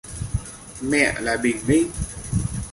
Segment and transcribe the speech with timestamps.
[0.81, 1.89] Mẹ là bình minh